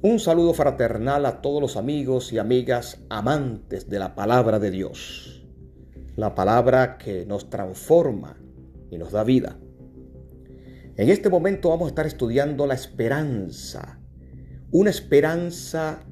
Un 0.00 0.20
saludo 0.20 0.54
fraternal 0.54 1.26
a 1.26 1.42
todos 1.42 1.60
los 1.60 1.76
amigos 1.76 2.32
y 2.32 2.38
amigas 2.38 3.02
amantes 3.10 3.90
de 3.90 3.98
la 3.98 4.14
palabra 4.14 4.60
de 4.60 4.70
Dios, 4.70 5.44
la 6.14 6.36
palabra 6.36 6.98
que 6.98 7.26
nos 7.26 7.50
transforma 7.50 8.36
y 8.92 8.98
nos 8.98 9.10
da 9.10 9.24
vida. 9.24 9.58
En 10.94 11.08
este 11.08 11.28
momento 11.28 11.70
vamos 11.70 11.86
a 11.86 11.88
estar 11.88 12.06
estudiando 12.06 12.64
la 12.68 12.74
esperanza, 12.74 13.98
una 14.70 14.90
esperanza 14.90 16.04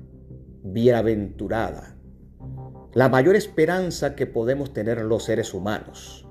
bienaventurada, 0.64 1.96
la 2.92 3.08
mayor 3.08 3.36
esperanza 3.36 4.16
que 4.16 4.26
podemos 4.26 4.72
tener 4.72 5.00
los 5.02 5.22
seres 5.22 5.54
humanos. 5.54 6.26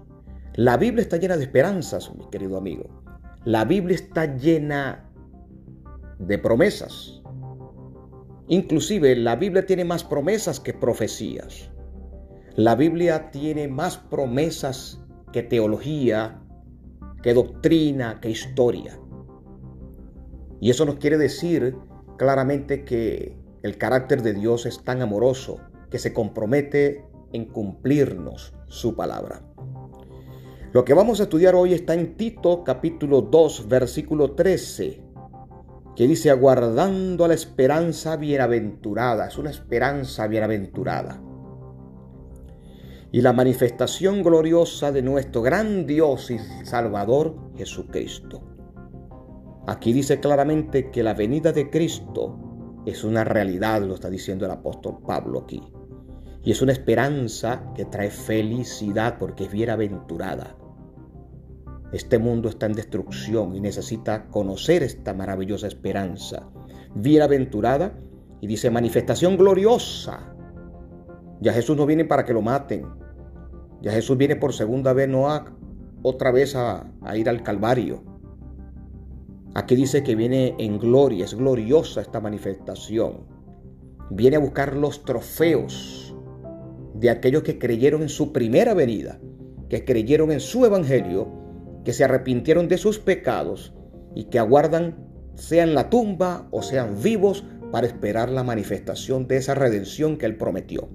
La 0.56 0.76
Biblia 0.76 1.04
está 1.04 1.16
llena 1.16 1.38
de 1.38 1.44
esperanzas, 1.44 2.14
mi 2.14 2.30
querido 2.30 2.58
amigo. 2.58 3.02
La 3.46 3.64
Biblia 3.64 3.96
está 3.96 4.36
llena 4.36 5.10
de 6.20 6.38
promesas. 6.38 7.22
Inclusive 8.48 9.16
la 9.16 9.36
Biblia 9.36 9.66
tiene 9.66 9.86
más 9.86 10.04
promesas 10.04 10.60
que 10.60 10.74
profecías. 10.74 11.72
La 12.56 12.76
Biblia 12.76 13.32
tiene 13.32 13.68
más 13.68 13.98
promesas 13.98 15.02
que 15.34 15.42
teología, 15.42 16.42
que 17.24 17.34
doctrina, 17.34 18.20
que 18.22 18.30
historia. 18.30 19.00
Y 20.62 20.70
eso 20.70 20.86
nos 20.86 20.96
quiere 20.96 21.18
decir 21.18 21.76
claramente 22.18 22.86
que 22.86 23.36
el 23.64 23.78
carácter 23.78 24.22
de 24.22 24.34
Dios 24.34 24.68
es 24.68 24.84
tan 24.84 25.02
amoroso 25.02 25.60
que 25.90 25.98
se 25.98 26.14
compromete 26.14 27.04
en 27.34 27.46
cumplirnos 27.46 28.54
su 28.68 28.96
palabra. 28.96 29.42
Lo 30.72 30.86
que 30.86 30.94
vamos 30.94 31.20
a 31.20 31.24
estudiar 31.24 31.56
hoy 31.56 31.74
está 31.74 31.96
en 31.96 32.16
Tito 32.16 32.64
capítulo 32.64 33.22
2 33.22 33.68
versículo 33.68 34.34
13 34.34 35.05
que 35.96 36.08
dice 36.08 36.30
aguardando 36.30 37.24
a 37.24 37.30
la 37.30 37.34
esperanza 37.34 38.18
bienaventurada, 38.18 39.28
es 39.28 39.38
una 39.38 39.50
esperanza 39.50 40.28
bienaventurada. 40.28 41.22
Y 43.12 43.22
la 43.22 43.32
manifestación 43.32 44.22
gloriosa 44.22 44.92
de 44.92 45.02
nuestro 45.02 45.42
gran 45.42 45.86
Dios 45.86 46.32
y 46.32 46.40
Salvador 46.66 47.36
Jesucristo. 47.56 48.42
Aquí 49.68 49.94
dice 49.94 50.20
claramente 50.20 50.92
que 50.92 51.02
la 51.02 51.14
venida 51.14 51.54
de 51.54 51.70
Cristo 51.70 52.84
es 52.86 53.06
una 53.06 53.24
realidad, 53.24 53.82
lo 53.82 53.96
está 53.96 54.10
diciendo 54.10 54.46
el 54.46 54.52
apóstol 54.52 54.98
Pablo 55.06 55.40
aquí. 55.40 55.62
Y 56.44 56.52
es 56.52 56.62
una 56.62 56.74
esperanza 56.74 57.72
que 57.74 57.86
trae 57.86 58.12
felicidad 58.12 59.18
porque 59.18 59.46
es 59.46 59.52
bienaventurada. 59.52 60.58
Este 61.92 62.18
mundo 62.20 62.50
está 62.50 62.66
en 62.66 62.74
destrucción 62.74 63.56
y 63.56 63.62
necesita 63.62 64.28
conocer 64.28 64.84
esta 64.84 65.14
maravillosa 65.14 65.68
esperanza. 65.68 66.50
Bienaventurada 66.96 67.98
y 68.42 68.48
dice 68.48 68.70
manifestación 68.70 69.38
gloriosa. 69.38 70.36
Ya 71.42 71.54
Jesús 71.54 71.78
no 71.78 71.86
viene 71.86 72.06
para 72.06 72.26
que 72.26 72.34
lo 72.34 72.42
maten. 72.42 72.86
Ya 73.82 73.92
Jesús 73.92 74.18
viene 74.18 74.36
por 74.36 74.54
segunda 74.54 74.94
vez, 74.94 75.08
no 75.08 75.30
a, 75.30 75.56
otra 76.02 76.32
vez 76.32 76.56
a, 76.56 76.92
a 77.02 77.18
ir 77.18 77.30
al 77.30 77.44
Calvario. 77.44 78.04
Aquí 79.54 79.76
dice 79.76 80.04
que 80.04 80.16
viene 80.16 80.56
en 80.58 80.80
gloria, 80.80 81.24
es 81.24 81.34
gloriosa 81.34 82.02
esta 82.02 82.20
manifestación. 82.20 83.26
Viene 84.10 84.36
a 84.36 84.40
buscar 84.40 84.76
los 84.76 85.06
trofeos 85.06 86.16
de 86.96 87.10
aquellos 87.10 87.44
que 87.44 87.60
creyeron 87.60 88.02
en 88.02 88.10
su 88.10 88.34
primera 88.34 88.74
venida, 88.74 89.20
que 89.70 89.86
creyeron 89.86 90.32
en 90.32 90.40
su 90.40 90.66
evangelio 90.66 91.45
que 91.86 91.94
se 91.94 92.04
arrepintieron 92.04 92.68
de 92.68 92.78
sus 92.78 93.00
pecados 93.00 93.74
y 94.14 94.26
que 94.26 94.40
aguardan, 94.40 94.98
sean 95.36 95.74
la 95.74 95.90
tumba 95.90 96.48
o 96.52 96.62
sean 96.62 97.02
vivos, 97.02 97.46
para 97.76 97.88
esperar 97.88 98.30
la 98.30 98.44
manifestación 98.44 99.28
de 99.28 99.36
esa 99.36 99.54
redención 99.54 100.18
que 100.18 100.26
Él 100.26 100.38
prometió. 100.38 100.88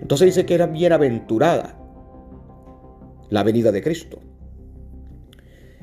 Entonces 0.00 0.28
dice 0.28 0.46
que 0.46 0.54
era 0.54 0.66
bienaventurada 0.66 1.78
la 3.28 3.42
venida 3.42 3.70
de 3.70 3.82
Cristo. 3.82 4.20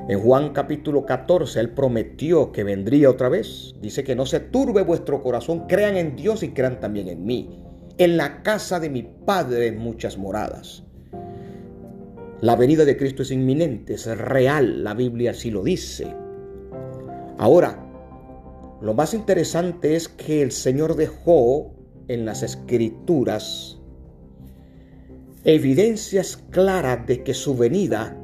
En 0.09 0.19
Juan 0.19 0.53
capítulo 0.53 1.05
14, 1.05 1.59
Él 1.59 1.69
prometió 1.75 2.51
que 2.51 2.63
vendría 2.63 3.11
otra 3.11 3.29
vez. 3.29 3.75
Dice 3.79 4.03
que 4.03 4.15
no 4.15 4.25
se 4.25 4.39
turbe 4.39 4.81
vuestro 4.81 5.21
corazón, 5.21 5.67
crean 5.67 5.95
en 5.97 6.15
Dios 6.15 6.41
y 6.41 6.49
crean 6.49 6.79
también 6.79 7.07
en 7.07 7.23
mí. 7.23 7.63
En 7.99 8.17
la 8.17 8.41
casa 8.41 8.79
de 8.79 8.89
mi 8.89 9.03
Padre 9.03 9.71
muchas 9.71 10.17
moradas. 10.17 10.83
La 12.41 12.55
venida 12.55 12.85
de 12.85 12.97
Cristo 12.97 13.21
es 13.21 13.29
inminente, 13.29 13.93
es 13.93 14.07
real, 14.17 14.83
la 14.83 14.95
Biblia 14.95 15.29
así 15.29 15.51
lo 15.51 15.63
dice. 15.63 16.11
Ahora, 17.37 17.87
lo 18.81 18.95
más 18.95 19.13
interesante 19.13 19.95
es 19.95 20.07
que 20.07 20.41
el 20.41 20.51
Señor 20.51 20.95
dejó 20.95 21.71
en 22.07 22.25
las 22.25 22.41
escrituras 22.41 23.79
evidencias 25.43 26.37
claras 26.49 27.05
de 27.05 27.23
que 27.23 27.35
su 27.35 27.55
venida 27.55 28.17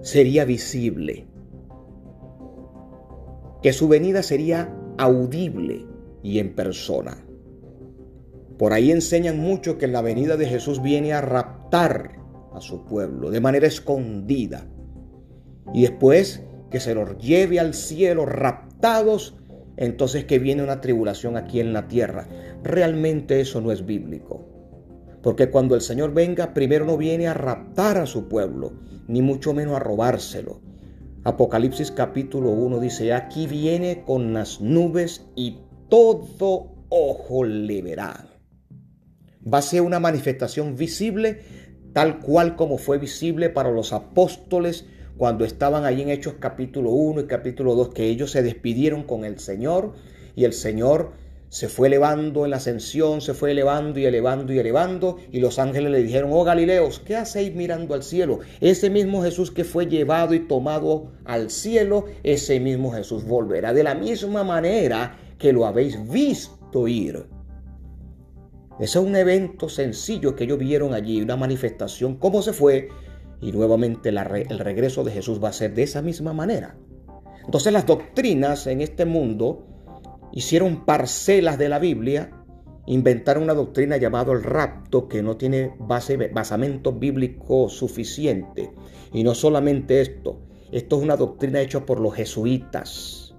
sería 0.00 0.46
visible, 0.46 1.26
que 3.62 3.74
su 3.74 3.88
venida 3.88 4.22
sería 4.22 4.74
audible 4.96 5.84
y 6.22 6.38
en 6.38 6.54
persona. 6.54 7.18
Por 8.56 8.72
ahí 8.72 8.90
enseñan 8.90 9.38
mucho 9.38 9.76
que 9.76 9.86
la 9.86 10.00
venida 10.00 10.38
de 10.38 10.46
Jesús 10.46 10.80
viene 10.80 11.12
a 11.12 11.20
raptar 11.20 12.23
a 12.54 12.60
su 12.60 12.84
pueblo 12.84 13.30
de 13.30 13.40
manera 13.40 13.66
escondida. 13.66 14.66
Y 15.72 15.82
después 15.82 16.42
que 16.70 16.80
se 16.80 16.94
los 16.94 17.18
lleve 17.18 17.60
al 17.60 17.74
cielo 17.74 18.26
raptados, 18.26 19.36
entonces 19.76 20.24
que 20.24 20.38
viene 20.38 20.62
una 20.62 20.80
tribulación 20.80 21.36
aquí 21.36 21.60
en 21.60 21.72
la 21.72 21.88
tierra. 21.88 22.28
Realmente 22.62 23.40
eso 23.40 23.60
no 23.60 23.72
es 23.72 23.84
bíblico. 23.86 24.48
Porque 25.22 25.50
cuando 25.50 25.74
el 25.74 25.80
Señor 25.80 26.12
venga, 26.12 26.52
primero 26.52 26.84
no 26.84 26.96
viene 26.96 27.28
a 27.28 27.34
raptar 27.34 27.98
a 27.98 28.06
su 28.06 28.28
pueblo, 28.28 28.72
ni 29.08 29.22
mucho 29.22 29.54
menos 29.54 29.76
a 29.76 29.78
robárselo. 29.78 30.60
Apocalipsis 31.24 31.90
capítulo 31.90 32.50
1 32.50 32.80
dice, 32.80 33.14
aquí 33.14 33.46
viene 33.46 34.02
con 34.04 34.34
las 34.34 34.60
nubes 34.60 35.26
y 35.34 35.60
todo 35.88 36.74
ojo 36.90 37.44
le 37.44 37.80
verá. 37.80 38.28
Va 39.46 39.58
a 39.58 39.62
ser 39.62 39.80
una 39.82 40.00
manifestación 40.00 40.76
visible 40.76 41.40
tal 41.94 42.18
cual 42.18 42.56
como 42.56 42.76
fue 42.76 42.98
visible 42.98 43.48
para 43.48 43.70
los 43.70 43.92
apóstoles 43.92 44.84
cuando 45.16 45.44
estaban 45.44 45.84
ahí 45.84 46.02
en 46.02 46.10
Hechos 46.10 46.34
capítulo 46.40 46.90
1 46.90 47.22
y 47.22 47.26
capítulo 47.26 47.76
2, 47.76 47.90
que 47.90 48.08
ellos 48.08 48.32
se 48.32 48.42
despidieron 48.42 49.04
con 49.04 49.24
el 49.24 49.38
Señor 49.38 49.92
y 50.34 50.44
el 50.44 50.52
Señor 50.52 51.12
se 51.50 51.68
fue 51.68 51.86
elevando 51.86 52.44
en 52.44 52.50
la 52.50 52.56
ascensión, 52.56 53.20
se 53.20 53.32
fue 53.32 53.52
elevando 53.52 54.00
y 54.00 54.06
elevando 54.06 54.52
y 54.52 54.58
elevando, 54.58 55.18
y 55.30 55.38
los 55.38 55.60
ángeles 55.60 55.92
le 55.92 56.02
dijeron, 56.02 56.30
oh 56.32 56.42
Galileos, 56.42 56.98
¿qué 56.98 57.14
hacéis 57.14 57.54
mirando 57.54 57.94
al 57.94 58.02
cielo? 58.02 58.40
Ese 58.60 58.90
mismo 58.90 59.22
Jesús 59.22 59.52
que 59.52 59.62
fue 59.62 59.86
llevado 59.86 60.34
y 60.34 60.40
tomado 60.40 61.12
al 61.24 61.48
cielo, 61.48 62.06
ese 62.24 62.58
mismo 62.58 62.90
Jesús 62.90 63.24
volverá 63.24 63.72
de 63.72 63.84
la 63.84 63.94
misma 63.94 64.42
manera 64.42 65.16
que 65.38 65.52
lo 65.52 65.64
habéis 65.64 66.10
visto 66.10 66.88
ir. 66.88 67.33
Ese 68.78 68.98
es 68.98 69.04
un 69.04 69.14
evento 69.14 69.68
sencillo 69.68 70.34
que 70.34 70.44
ellos 70.44 70.58
vieron 70.58 70.94
allí, 70.94 71.22
una 71.22 71.36
manifestación, 71.36 72.16
cómo 72.16 72.42
se 72.42 72.52
fue, 72.52 72.88
y 73.40 73.52
nuevamente 73.52 74.08
el 74.08 74.58
regreso 74.58 75.04
de 75.04 75.12
Jesús 75.12 75.42
va 75.42 75.50
a 75.50 75.52
ser 75.52 75.74
de 75.74 75.84
esa 75.84 76.02
misma 76.02 76.32
manera. 76.32 76.76
Entonces 77.44 77.72
las 77.72 77.86
doctrinas 77.86 78.66
en 78.66 78.80
este 78.80 79.04
mundo 79.04 79.66
hicieron 80.32 80.84
parcelas 80.84 81.58
de 81.58 81.68
la 81.68 81.78
Biblia, 81.78 82.30
inventaron 82.86 83.44
una 83.44 83.54
doctrina 83.54 83.96
llamada 83.96 84.32
el 84.32 84.42
rapto 84.42 85.08
que 85.08 85.22
no 85.22 85.36
tiene 85.36 85.74
base, 85.78 86.16
basamento 86.16 86.92
bíblico 86.92 87.68
suficiente. 87.68 88.72
Y 89.12 89.22
no 89.22 89.34
solamente 89.34 90.00
esto, 90.00 90.40
esto 90.72 90.96
es 90.96 91.02
una 91.02 91.16
doctrina 91.16 91.60
hecha 91.60 91.86
por 91.86 92.00
los 92.00 92.14
jesuitas. 92.14 93.34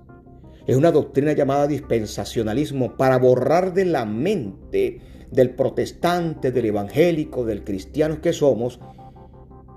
Es 0.67 0.75
una 0.75 0.91
doctrina 0.91 1.33
llamada 1.33 1.67
dispensacionalismo 1.67 2.95
para 2.95 3.17
borrar 3.17 3.73
de 3.73 3.85
la 3.85 4.05
mente 4.05 5.01
del 5.31 5.51
protestante, 5.51 6.51
del 6.51 6.65
evangélico, 6.65 7.45
del 7.45 7.63
cristiano 7.63 8.21
que 8.21 8.33
somos, 8.33 8.79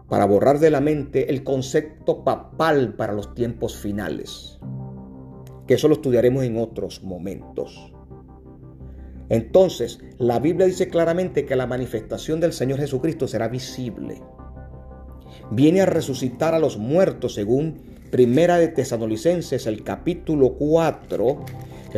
para 0.09 0.25
borrar 0.25 0.59
de 0.59 0.71
la 0.71 0.81
mente 0.81 1.31
el 1.31 1.45
concepto 1.45 2.25
papal 2.25 2.95
para 2.95 3.13
los 3.13 3.35
tiempos 3.35 3.77
finales, 3.77 4.59
que 5.67 5.75
eso 5.75 5.89
lo 5.89 5.95
estudiaremos 5.95 6.45
en 6.45 6.57
otros 6.57 7.03
momentos. 7.03 7.93
Entonces, 9.29 10.01
la 10.17 10.39
Biblia 10.39 10.67
dice 10.67 10.89
claramente 10.89 11.45
que 11.45 11.57
la 11.57 11.67
manifestación 11.67 12.41
del 12.41 12.55
Señor 12.55 12.79
Jesucristo 12.79 13.29
será 13.29 13.49
visible. 13.49 14.23
Viene 15.51 15.83
a 15.83 15.87
resucitar 15.87 16.55
a 16.55 16.59
los 16.59 16.79
muertos 16.79 17.35
según 17.35 17.99
Primera 18.11 18.57
de 18.57 18.69
Tesanolicenses, 18.69 19.67
el 19.67 19.85
capítulo 19.85 20.55
4, 20.55 21.45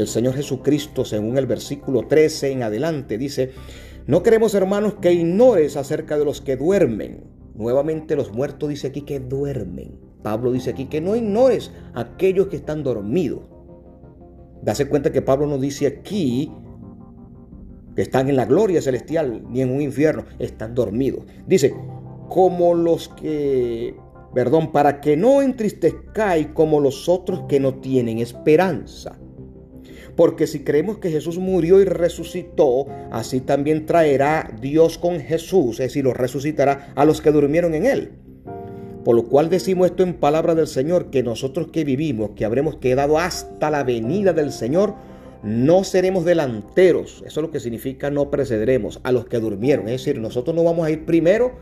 el 0.00 0.08
Señor 0.08 0.34
Jesucristo, 0.34 1.04
según 1.04 1.38
el 1.38 1.46
versículo 1.46 2.06
13 2.06 2.52
en 2.52 2.62
adelante, 2.62 3.18
dice, 3.18 3.52
no 4.06 4.22
queremos 4.22 4.54
hermanos 4.54 4.94
que 4.94 5.12
ignores 5.12 5.76
acerca 5.76 6.18
de 6.18 6.24
los 6.24 6.40
que 6.40 6.56
duermen. 6.56 7.24
Nuevamente 7.54 8.16
los 8.16 8.32
muertos 8.32 8.68
dice 8.68 8.88
aquí 8.88 9.02
que 9.02 9.20
duermen. 9.20 9.98
Pablo 10.22 10.52
dice 10.52 10.70
aquí 10.70 10.86
que 10.86 11.00
no 11.00 11.16
ignores 11.16 11.70
aquellos 11.94 12.48
que 12.48 12.56
están 12.56 12.82
dormidos. 12.82 13.40
Dase 14.62 14.88
cuenta 14.88 15.12
que 15.12 15.22
Pablo 15.22 15.46
no 15.46 15.58
dice 15.58 15.86
aquí 15.86 16.52
que 17.94 18.02
están 18.02 18.28
en 18.28 18.36
la 18.36 18.46
gloria 18.46 18.82
celestial 18.82 19.44
ni 19.48 19.62
en 19.62 19.70
un 19.70 19.80
infierno, 19.80 20.24
están 20.38 20.74
dormidos. 20.74 21.24
Dice, 21.46 21.74
como 22.28 22.74
los 22.74 23.08
que, 23.08 23.94
perdón, 24.34 24.72
para 24.72 25.00
que 25.00 25.16
no 25.16 25.42
entristezcáis 25.42 26.48
como 26.48 26.80
los 26.80 27.08
otros 27.08 27.42
que 27.48 27.58
no 27.58 27.74
tienen 27.74 28.18
esperanza. 28.18 29.18
Porque 30.20 30.46
si 30.46 30.64
creemos 30.64 30.98
que 30.98 31.10
Jesús 31.10 31.38
murió 31.38 31.80
y 31.80 31.84
resucitó, 31.86 32.86
así 33.10 33.40
también 33.40 33.86
traerá 33.86 34.54
Dios 34.60 34.98
con 34.98 35.18
Jesús, 35.18 35.80
es 35.80 35.86
decir, 35.86 36.04
los 36.04 36.14
resucitará 36.14 36.92
a 36.94 37.06
los 37.06 37.22
que 37.22 37.30
durmieron 37.32 37.72
en 37.72 37.86
él. 37.86 38.10
Por 39.02 39.16
lo 39.16 39.24
cual 39.24 39.48
decimos 39.48 39.86
esto 39.86 40.02
en 40.02 40.12
palabra 40.12 40.54
del 40.54 40.66
Señor, 40.66 41.08
que 41.08 41.22
nosotros 41.22 41.68
que 41.68 41.84
vivimos, 41.84 42.32
que 42.36 42.44
habremos 42.44 42.76
quedado 42.76 43.18
hasta 43.18 43.70
la 43.70 43.82
venida 43.82 44.34
del 44.34 44.52
Señor, 44.52 44.94
no 45.42 45.84
seremos 45.84 46.26
delanteros. 46.26 47.24
Eso 47.26 47.40
es 47.40 47.46
lo 47.46 47.50
que 47.50 47.58
significa 47.58 48.10
no 48.10 48.30
precederemos 48.30 49.00
a 49.04 49.12
los 49.12 49.24
que 49.24 49.38
durmieron. 49.38 49.88
Es 49.88 50.04
decir, 50.04 50.20
nosotros 50.20 50.54
no 50.54 50.64
vamos 50.64 50.86
a 50.86 50.90
ir 50.90 51.06
primero 51.06 51.52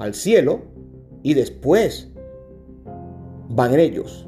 al 0.00 0.14
cielo 0.14 0.62
y 1.22 1.34
después 1.34 2.10
van 3.48 3.78
ellos. 3.78 4.26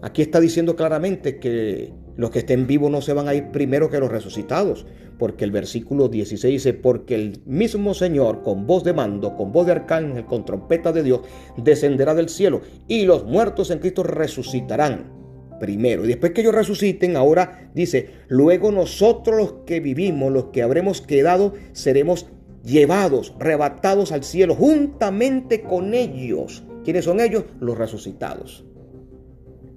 Aquí 0.00 0.22
está 0.22 0.40
diciendo 0.40 0.74
claramente 0.74 1.38
que 1.38 2.00
los 2.16 2.30
que 2.30 2.40
estén 2.40 2.66
vivos 2.66 2.90
no 2.90 3.00
se 3.00 3.12
van 3.12 3.28
a 3.28 3.34
ir 3.34 3.50
primero 3.50 3.90
que 3.90 4.00
los 4.00 4.10
resucitados, 4.10 4.86
porque 5.18 5.44
el 5.44 5.50
versículo 5.50 6.08
16 6.08 6.52
dice, 6.52 6.74
porque 6.74 7.14
el 7.14 7.42
mismo 7.46 7.94
Señor 7.94 8.42
con 8.42 8.66
voz 8.66 8.84
de 8.84 8.92
mando, 8.92 9.36
con 9.36 9.52
voz 9.52 9.66
de 9.66 9.72
arcángel, 9.72 10.24
con 10.24 10.44
trompeta 10.44 10.92
de 10.92 11.02
Dios, 11.02 11.20
descenderá 11.56 12.14
del 12.14 12.28
cielo 12.28 12.60
y 12.88 13.04
los 13.04 13.24
muertos 13.24 13.70
en 13.70 13.78
Cristo 13.78 14.02
resucitarán 14.02 15.22
primero. 15.60 16.04
Y 16.04 16.08
después 16.08 16.32
que 16.32 16.40
ellos 16.40 16.54
resuciten, 16.54 17.16
ahora 17.16 17.70
dice, 17.72 18.10
luego 18.26 18.72
nosotros 18.72 19.36
los 19.36 19.52
que 19.64 19.78
vivimos, 19.78 20.32
los 20.32 20.46
que 20.46 20.62
habremos 20.62 21.00
quedado, 21.00 21.54
seremos 21.72 22.26
llevados, 22.64 23.34
rebatados 23.38 24.10
al 24.10 24.24
cielo 24.24 24.56
juntamente 24.56 25.62
con 25.62 25.94
ellos. 25.94 26.64
¿Quiénes 26.84 27.04
son 27.04 27.20
ellos? 27.20 27.44
Los 27.60 27.78
resucitados. 27.78 28.64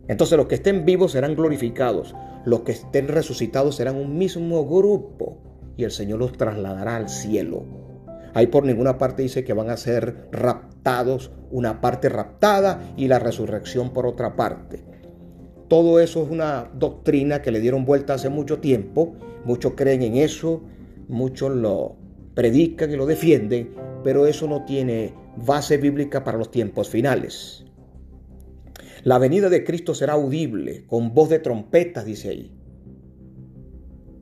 Entonces 0.07 0.37
los 0.37 0.47
que 0.47 0.55
estén 0.55 0.85
vivos 0.85 1.13
serán 1.13 1.35
glorificados, 1.35 2.15
los 2.45 2.61
que 2.61 2.73
estén 2.73 3.07
resucitados 3.07 3.75
serán 3.75 3.95
un 3.95 4.17
mismo 4.17 4.65
grupo 4.65 5.37
y 5.77 5.83
el 5.83 5.91
Señor 5.91 6.19
los 6.19 6.33
trasladará 6.33 6.95
al 6.95 7.09
cielo. 7.09 7.63
Ahí 8.33 8.47
por 8.47 8.65
ninguna 8.65 8.97
parte 8.97 9.23
dice 9.23 9.43
que 9.43 9.53
van 9.53 9.69
a 9.69 9.77
ser 9.77 10.27
raptados, 10.31 11.31
una 11.51 11.81
parte 11.81 12.09
raptada 12.09 12.93
y 12.97 13.07
la 13.07 13.17
resurrección 13.17 13.93
por 13.93 14.05
otra 14.05 14.35
parte. 14.35 14.83
Todo 15.67 15.99
eso 15.99 16.23
es 16.23 16.29
una 16.29 16.69
doctrina 16.73 17.41
que 17.41 17.51
le 17.51 17.59
dieron 17.59 17.85
vuelta 17.85 18.13
hace 18.13 18.29
mucho 18.29 18.59
tiempo, 18.59 19.15
muchos 19.45 19.73
creen 19.75 20.03
en 20.03 20.17
eso, 20.17 20.61
muchos 21.07 21.51
lo 21.55 21.95
predican 22.35 22.91
y 22.91 22.97
lo 22.97 23.05
defienden, 23.05 23.73
pero 24.03 24.27
eso 24.27 24.47
no 24.47 24.65
tiene 24.65 25.13
base 25.37 25.77
bíblica 25.77 26.23
para 26.23 26.37
los 26.37 26.51
tiempos 26.51 26.89
finales. 26.89 27.64
La 29.05 29.19
venida 29.19 29.49
de 29.49 29.63
Cristo 29.63 29.93
será 29.93 30.13
audible, 30.13 30.83
con 30.87 31.13
voz 31.13 31.29
de 31.29 31.37
trompetas, 31.37 32.05
dice 32.05 32.29
ahí. 32.29 32.51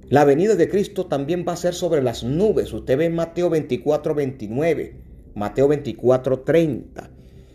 La 0.09 0.25
venida 0.25 0.55
de 0.55 0.67
Cristo 0.67 1.05
también 1.05 1.45
va 1.47 1.53
a 1.53 1.55
ser 1.55 1.73
sobre 1.73 2.03
las 2.03 2.25
nubes. 2.25 2.73
Usted 2.73 2.97
ve 2.97 3.05
en 3.05 3.15
Mateo 3.15 3.49
24, 3.49 4.13
29, 4.13 4.97
Mateo 5.35 5.69
24, 5.69 6.41
30. 6.41 7.11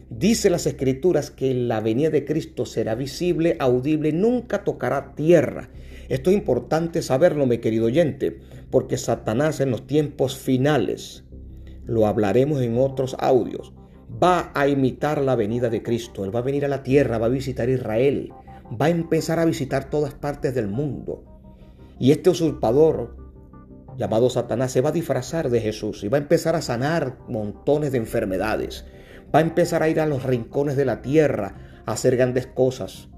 Dice 0.08 0.48
las 0.48 0.66
escrituras 0.66 1.30
que 1.30 1.52
la 1.52 1.82
venida 1.82 2.08
de 2.08 2.24
Cristo 2.24 2.64
será 2.64 2.94
visible, 2.94 3.56
audible, 3.58 4.10
nunca 4.12 4.64
tocará 4.64 5.14
tierra. 5.14 5.68
Esto 6.08 6.30
es 6.30 6.36
importante 6.38 7.02
saberlo, 7.02 7.44
mi 7.44 7.58
querido 7.58 7.84
oyente, 7.84 8.38
porque 8.70 8.96
Satanás 8.96 9.60
en 9.60 9.70
los 9.70 9.86
tiempos 9.86 10.38
finales, 10.38 11.24
lo 11.84 12.06
hablaremos 12.06 12.62
en 12.62 12.78
otros 12.78 13.16
audios, 13.18 13.74
va 14.10 14.50
a 14.54 14.68
imitar 14.68 15.20
la 15.20 15.36
venida 15.36 15.68
de 15.68 15.82
Cristo. 15.82 16.24
Él 16.24 16.34
va 16.34 16.40
a 16.40 16.42
venir 16.42 16.64
a 16.64 16.68
la 16.68 16.82
tierra, 16.82 17.18
va 17.18 17.26
a 17.26 17.30
visitar 17.30 17.68
Israel, 17.68 18.32
va 18.80 18.86
a 18.86 18.90
empezar 18.90 19.38
a 19.38 19.44
visitar 19.44 19.90
todas 19.90 20.14
partes 20.14 20.54
del 20.54 20.68
mundo. 20.68 21.24
Y 21.98 22.12
este 22.12 22.30
usurpador 22.30 23.16
llamado 23.96 24.30
Satanás 24.30 24.72
se 24.72 24.80
va 24.80 24.90
a 24.90 24.92
disfrazar 24.92 25.50
de 25.50 25.60
Jesús 25.60 26.04
y 26.04 26.08
va 26.08 26.18
a 26.18 26.20
empezar 26.20 26.54
a 26.54 26.62
sanar 26.62 27.18
montones 27.28 27.92
de 27.92 27.98
enfermedades. 27.98 28.84
Va 29.34 29.40
a 29.40 29.42
empezar 29.42 29.82
a 29.82 29.88
ir 29.88 30.00
a 30.00 30.06
los 30.06 30.22
rincones 30.22 30.76
de 30.76 30.84
la 30.84 31.02
tierra 31.02 31.82
a 31.84 31.92
hacer 31.92 32.16
grandes 32.16 32.46
cosas. 32.46 33.08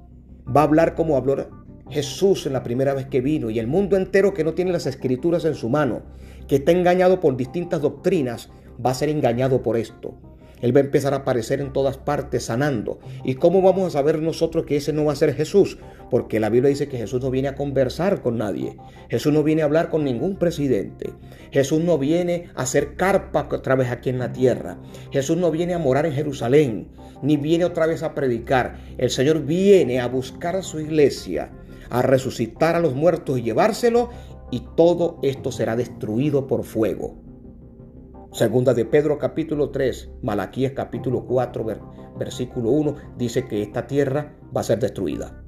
Va 0.45 0.63
a 0.63 0.65
hablar 0.65 0.95
como 0.95 1.17
habló 1.17 1.49
Jesús 1.91 2.47
en 2.47 2.53
la 2.53 2.63
primera 2.63 2.95
vez 2.95 3.07
que 3.07 3.21
vino 3.21 3.51
y 3.51 3.59
el 3.59 3.67
mundo 3.67 3.97
entero 3.97 4.33
que 4.33 4.45
no 4.45 4.55
tiene 4.55 4.73
las 4.73 4.87
escrituras 4.87 5.45
en 5.45 5.55
su 5.55 5.69
mano, 5.69 6.03
que 6.49 6.57
está 6.57 6.73
engañado 6.73 7.21
por 7.21 7.37
distintas 7.37 7.83
doctrinas, 7.83 8.49
va 8.85 8.91
a 8.91 8.95
ser 8.95 9.09
engañado 9.09 9.63
por 9.63 9.77
esto. 9.77 10.15
Él 10.61 10.75
va 10.75 10.81
a 10.81 10.85
empezar 10.85 11.15
a 11.15 11.19
aparecer 11.19 11.61
en 11.61 11.73
todas 11.73 11.97
partes 11.97 12.45
sanando. 12.45 12.99
¿Y 13.25 13.35
cómo 13.35 13.63
vamos 13.63 13.87
a 13.87 13.99
saber 13.99 14.21
nosotros 14.21 14.65
que 14.67 14.77
ese 14.77 14.93
no 14.93 15.05
va 15.05 15.13
a 15.13 15.17
ser 15.17 15.35
Jesús? 15.35 15.79
Porque 16.11 16.41
la 16.41 16.51
Biblia 16.51 16.71
dice 16.71 16.89
que 16.89 16.99
Jesús 16.99 17.23
no 17.23 17.31
viene 17.31 17.49
a 17.49 17.55
conversar 17.55 18.21
con 18.23 18.39
nadie. 18.39 18.77
Jesús 19.09 19.33
no 19.33 19.43
viene 19.43 19.63
a 19.63 19.67
hablar 19.67 19.91
con 19.91 20.05
ningún 20.05 20.37
presidente. 20.37 21.13
Jesús 21.51 21.81
no 21.83 21.99
viene 21.99 22.51
a 22.55 22.63
hacer 22.63 22.97
carpa 22.97 23.49
otra 23.51 23.75
vez 23.75 23.91
aquí 23.91 24.11
en 24.11 24.19
la 24.19 24.33
tierra. 24.33 24.79
Jesús 25.11 25.37
no 25.37 25.51
viene 25.51 25.75
a 25.75 25.79
morar 25.79 26.07
en 26.07 26.13
Jerusalén, 26.13 26.89
ni 27.23 27.37
viene 27.37 27.65
otra 27.65 27.87
vez 27.87 28.03
a 28.03 28.15
predicar. 28.15 28.79
El 28.99 29.11
Señor 29.11 29.45
viene 29.45 30.01
a 30.01 30.09
buscar 30.09 30.57
a 30.57 30.63
su 30.63 30.81
iglesia, 30.81 31.51
a 31.89 32.03
resucitar 32.03 32.77
a 32.77 32.81
los 32.81 32.95
muertos 32.95 33.39
y 33.39 33.43
llevárselo, 33.43 34.11
y 34.51 34.65
todo 34.77 35.19
esto 35.23 35.53
será 35.53 35.77
destruido 35.77 36.47
por 36.47 36.65
fuego. 36.65 37.30
Segunda 38.33 38.75
de 38.75 38.85
Pedro 38.85 39.19
capítulo 39.19 39.71
3, 39.71 40.09
Malaquías 40.23 40.73
capítulo 40.73 41.27
4, 41.27 41.67
versículo 42.17 42.71
1, 42.71 42.95
dice 43.19 43.49
que 43.49 43.61
esta 43.61 43.89
tierra 43.89 44.37
va 44.57 44.61
a 44.61 44.65
ser 44.65 44.79
destruida. 44.79 45.43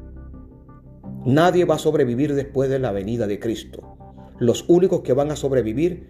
Nadie 1.24 1.64
va 1.64 1.76
a 1.76 1.78
sobrevivir 1.78 2.34
después 2.34 2.68
de 2.68 2.80
la 2.80 2.90
venida 2.90 3.28
de 3.28 3.38
Cristo. 3.38 3.96
Los 4.40 4.68
únicos 4.68 5.02
que 5.02 5.12
van 5.12 5.30
a 5.30 5.36
sobrevivir 5.36 6.08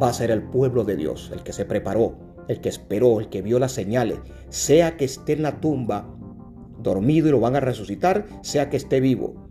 va 0.00 0.10
a 0.10 0.12
ser 0.12 0.30
el 0.30 0.44
pueblo 0.44 0.84
de 0.84 0.94
Dios, 0.94 1.32
el 1.34 1.42
que 1.42 1.52
se 1.52 1.64
preparó, 1.64 2.16
el 2.46 2.60
que 2.60 2.68
esperó, 2.68 3.18
el 3.18 3.28
que 3.28 3.42
vio 3.42 3.58
las 3.58 3.72
señales, 3.72 4.20
sea 4.50 4.96
que 4.96 5.06
esté 5.06 5.32
en 5.32 5.42
la 5.42 5.60
tumba 5.60 6.14
dormido 6.78 7.26
y 7.26 7.32
lo 7.32 7.40
van 7.40 7.56
a 7.56 7.60
resucitar, 7.60 8.26
sea 8.42 8.70
que 8.70 8.76
esté 8.76 9.00
vivo. 9.00 9.48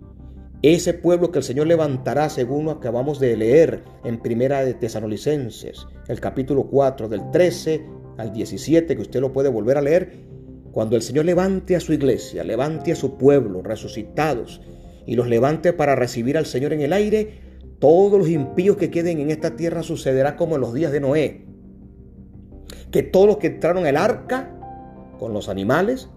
Ese 0.63 0.93
pueblo 0.93 1.29
que 1.29 1.39
el 1.39 1.43
Señor 1.43 1.67
levantará, 1.67 2.29
según 2.29 2.63
lo 2.63 2.71
acabamos 2.71 3.19
de 3.19 3.35
leer 3.35 3.83
en 4.05 4.21
Primera 4.21 4.63
de 4.63 4.73
Tesalonicenses, 4.73 5.85
el 6.07 6.21
capítulo 6.21 6.67
4, 6.67 7.09
del 7.09 7.31
13 7.31 7.85
al 8.17 8.31
17, 8.31 8.95
que 8.95 9.01
usted 9.01 9.19
lo 9.19 9.33
puede 9.33 9.49
volver 9.49 9.77
a 9.77 9.81
leer, 9.81 10.23
cuando 10.71 10.95
el 10.95 11.01
Señor 11.01 11.25
levante 11.25 11.75
a 11.75 11.81
su 11.81 11.91
iglesia, 11.91 12.45
levante 12.45 12.93
a 12.93 12.95
su 12.95 13.17
pueblo 13.17 13.61
resucitados 13.61 14.61
y 15.05 15.15
los 15.15 15.27
levante 15.27 15.73
para 15.73 15.97
recibir 15.97 16.37
al 16.37 16.45
Señor 16.45 16.71
en 16.71 16.79
el 16.79 16.93
aire, 16.93 17.41
todos 17.79 18.17
los 18.17 18.29
impíos 18.29 18.77
que 18.77 18.89
queden 18.89 19.19
en 19.19 19.31
esta 19.31 19.57
tierra 19.57 19.83
sucederá 19.83 20.37
como 20.37 20.55
en 20.55 20.61
los 20.61 20.73
días 20.73 20.93
de 20.93 21.01
Noé. 21.01 21.45
Que 22.89 23.03
todos 23.03 23.27
los 23.27 23.37
que 23.37 23.47
entraron 23.47 23.85
al 23.85 23.97
arca 23.97 24.57
con 25.19 25.33
los 25.33 25.49
animales, 25.49 26.07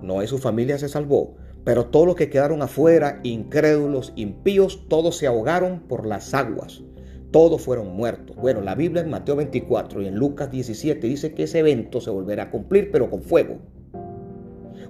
Noé 0.00 0.24
y 0.24 0.28
su 0.28 0.38
familia 0.38 0.78
se 0.78 0.88
salvó 0.88 1.41
pero 1.64 1.86
todos 1.86 2.06
los 2.06 2.16
que 2.16 2.28
quedaron 2.28 2.62
afuera, 2.62 3.20
incrédulos, 3.22 4.12
impíos, 4.16 4.88
todos 4.88 5.16
se 5.16 5.26
ahogaron 5.26 5.80
por 5.80 6.06
las 6.06 6.34
aguas. 6.34 6.82
Todos 7.30 7.62
fueron 7.62 7.94
muertos. 7.96 8.36
Bueno, 8.36 8.60
la 8.60 8.74
Biblia 8.74 9.02
en 9.02 9.10
Mateo 9.10 9.36
24 9.36 10.02
y 10.02 10.06
en 10.08 10.16
Lucas 10.16 10.50
17 10.50 11.06
dice 11.06 11.32
que 11.32 11.44
ese 11.44 11.60
evento 11.60 12.00
se 12.00 12.10
volverá 12.10 12.44
a 12.44 12.50
cumplir, 12.50 12.90
pero 12.90 13.08
con 13.08 13.22
fuego. 13.22 13.58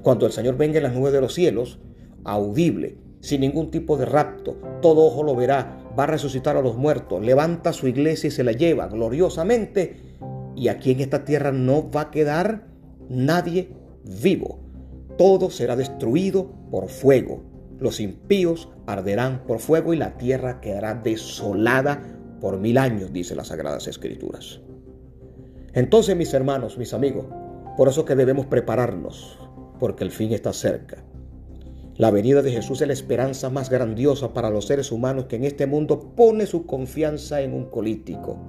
Cuando 0.02 0.26
el 0.26 0.32
Señor 0.32 0.56
venga 0.56 0.78
en 0.78 0.84
las 0.84 0.94
nubes 0.94 1.12
de 1.12 1.20
los 1.20 1.34
cielos, 1.34 1.78
audible, 2.24 2.96
sin 3.20 3.42
ningún 3.42 3.70
tipo 3.70 3.96
de 3.96 4.06
rapto, 4.06 4.56
todo 4.80 5.04
ojo 5.04 5.22
lo 5.22 5.36
verá, 5.36 5.78
va 5.96 6.04
a 6.04 6.08
resucitar 6.08 6.56
a 6.56 6.62
los 6.62 6.76
muertos, 6.76 7.24
levanta 7.24 7.72
su 7.72 7.86
iglesia 7.86 8.28
y 8.28 8.32
se 8.32 8.42
la 8.42 8.52
lleva 8.52 8.88
gloriosamente. 8.88 10.16
Y 10.56 10.68
aquí 10.68 10.90
en 10.90 11.00
esta 11.00 11.24
tierra 11.24 11.52
no 11.52 11.90
va 11.90 12.00
a 12.02 12.10
quedar 12.10 12.66
nadie 13.08 13.68
vivo 14.04 14.61
todo 15.22 15.50
será 15.50 15.76
destruido 15.76 16.50
por 16.68 16.88
fuego. 16.88 17.44
Los 17.78 18.00
impíos 18.00 18.68
arderán 18.88 19.44
por 19.46 19.60
fuego 19.60 19.94
y 19.94 19.96
la 19.96 20.16
tierra 20.16 20.60
quedará 20.60 20.94
desolada 20.94 22.02
por 22.40 22.58
mil 22.58 22.76
años, 22.76 23.12
dice 23.12 23.36
las 23.36 23.46
Sagradas 23.46 23.86
Escrituras. 23.86 24.62
Entonces, 25.74 26.16
mis 26.16 26.34
hermanos, 26.34 26.76
mis 26.76 26.92
amigos, 26.92 27.26
por 27.76 27.86
eso 27.86 28.04
que 28.04 28.16
debemos 28.16 28.46
prepararnos, 28.46 29.38
porque 29.78 30.02
el 30.02 30.10
fin 30.10 30.32
está 30.32 30.52
cerca. 30.52 31.04
La 31.94 32.10
venida 32.10 32.42
de 32.42 32.50
Jesús 32.50 32.80
es 32.80 32.88
la 32.88 32.92
esperanza 32.92 33.48
más 33.48 33.70
grandiosa 33.70 34.34
para 34.34 34.50
los 34.50 34.66
seres 34.66 34.90
humanos 34.90 35.26
que 35.26 35.36
en 35.36 35.44
este 35.44 35.68
mundo 35.68 36.16
pone 36.16 36.46
su 36.46 36.66
confianza 36.66 37.42
en 37.42 37.54
un 37.54 37.70
político. 37.70 38.40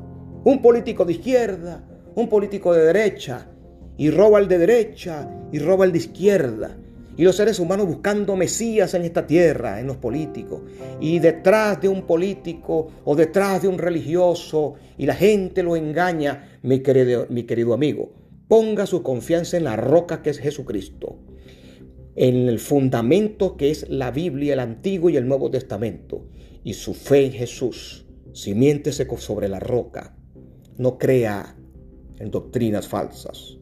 Un 0.43 0.59
político 0.59 1.05
de 1.05 1.13
izquierda, 1.13 1.83
un 2.15 2.27
político 2.29 2.73
de 2.73 2.83
derecha, 2.83 3.52
y 4.03 4.09
roba 4.09 4.41
el 4.41 4.49
de 4.49 4.57
derecha 4.57 5.29
y 5.53 5.59
roba 5.59 5.85
el 5.85 5.93
de 5.93 5.99
izquierda. 5.99 6.77
y 7.15 7.23
los 7.23 7.37
seres 7.37 7.57
humanos 7.57 7.87
buscando 7.87 8.35
mesías 8.35 8.93
en 8.95 9.03
esta 9.03 9.25
tierra, 9.25 9.79
en 9.79 9.87
los 9.87 9.95
políticos, 9.95 10.61
y 10.99 11.19
detrás 11.19 11.79
de 11.79 11.87
un 11.87 12.01
político 12.01 12.87
o 13.05 13.15
detrás 13.15 13.61
de 13.61 13.69
un 13.69 13.77
religioso, 13.77 14.73
y 14.97 15.05
la 15.05 15.13
gente 15.13 15.63
lo 15.63 15.77
engaña, 15.77 16.59
mi 16.63 16.79
querido, 16.79 17.27
mi 17.29 17.43
querido 17.43 17.73
amigo, 17.73 18.11
ponga 18.49 18.85
su 18.87 19.03
confianza 19.03 19.55
en 19.55 19.63
la 19.63 19.77
roca 19.77 20.21
que 20.21 20.31
es 20.31 20.39
Jesucristo, 20.39 21.19
en 22.15 22.49
el 22.49 22.59
fundamento 22.59 23.55
que 23.55 23.69
es 23.69 23.87
la 23.89 24.11
Biblia, 24.11 24.53
el 24.53 24.59
Antiguo 24.59 25.09
y 25.11 25.15
el 25.15 25.27
Nuevo 25.27 25.49
Testamento, 25.49 26.25
y 26.63 26.73
su 26.73 26.93
fe 26.93 27.27
en 27.27 27.31
Jesús, 27.31 28.05
simiéntese 28.33 29.07
sobre 29.17 29.47
la 29.47 29.59
roca, 29.59 30.17
no 30.77 30.97
crea 30.97 31.55
en 32.19 32.31
doctrinas 32.31 32.87
falsas 32.87 33.59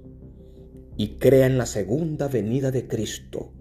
y 0.98 1.18
crea 1.18 1.46
en 1.46 1.58
la 1.58 1.66
segunda 1.66 2.28
venida 2.28 2.72
de 2.72 2.88
Cristo, 2.88 3.52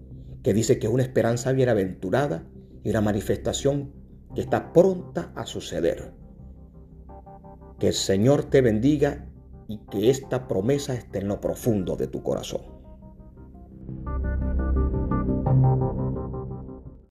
que 0.43 0.53
dice 0.53 0.79
que 0.79 0.87
es 0.87 0.93
una 0.93 1.03
esperanza 1.03 1.51
bienaventurada 1.51 2.47
y 2.83 2.89
una 2.89 3.01
manifestación 3.01 3.93
que 4.35 4.41
está 4.41 4.73
pronta 4.73 5.31
a 5.35 5.45
suceder. 5.45 6.13
Que 7.79 7.87
el 7.87 7.93
Señor 7.93 8.45
te 8.45 8.61
bendiga 8.61 9.27
y 9.67 9.79
que 9.89 10.09
esta 10.09 10.47
promesa 10.47 10.93
esté 10.93 11.19
en 11.19 11.27
lo 11.27 11.39
profundo 11.39 11.95
de 11.95 12.07
tu 12.07 12.23
corazón. 12.23 12.80